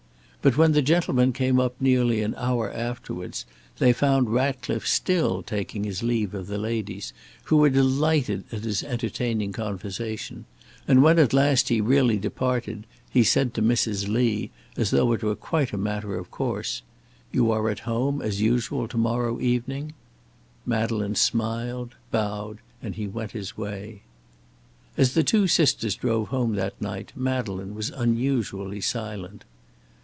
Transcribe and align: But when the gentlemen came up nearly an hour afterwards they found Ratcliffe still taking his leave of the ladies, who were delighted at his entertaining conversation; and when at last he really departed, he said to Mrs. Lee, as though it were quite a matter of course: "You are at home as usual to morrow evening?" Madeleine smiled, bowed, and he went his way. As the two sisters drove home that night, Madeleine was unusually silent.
But 0.43 0.57
when 0.57 0.71
the 0.71 0.81
gentlemen 0.81 1.33
came 1.33 1.59
up 1.59 1.75
nearly 1.79 2.23
an 2.23 2.33
hour 2.35 2.71
afterwards 2.73 3.45
they 3.77 3.93
found 3.93 4.33
Ratcliffe 4.33 4.87
still 4.87 5.43
taking 5.43 5.83
his 5.83 6.01
leave 6.01 6.33
of 6.33 6.47
the 6.47 6.57
ladies, 6.57 7.13
who 7.43 7.57
were 7.57 7.69
delighted 7.69 8.45
at 8.51 8.63
his 8.63 8.81
entertaining 8.83 9.51
conversation; 9.51 10.45
and 10.87 11.03
when 11.03 11.19
at 11.19 11.31
last 11.31 11.69
he 11.69 11.79
really 11.79 12.17
departed, 12.17 12.87
he 13.11 13.23
said 13.23 13.53
to 13.53 13.61
Mrs. 13.61 14.07
Lee, 14.07 14.49
as 14.75 14.89
though 14.89 15.13
it 15.13 15.21
were 15.21 15.35
quite 15.35 15.73
a 15.73 15.77
matter 15.77 16.17
of 16.17 16.31
course: 16.31 16.81
"You 17.31 17.51
are 17.51 17.69
at 17.69 17.81
home 17.81 18.19
as 18.19 18.41
usual 18.41 18.87
to 18.87 18.97
morrow 18.97 19.39
evening?" 19.39 19.93
Madeleine 20.65 21.13
smiled, 21.13 21.93
bowed, 22.09 22.57
and 22.81 22.95
he 22.95 23.05
went 23.05 23.33
his 23.33 23.57
way. 23.59 24.01
As 24.97 25.13
the 25.13 25.21
two 25.23 25.45
sisters 25.45 25.93
drove 25.93 26.29
home 26.29 26.55
that 26.55 26.81
night, 26.81 27.11
Madeleine 27.15 27.75
was 27.75 27.91
unusually 27.91 28.81
silent. 28.81 29.45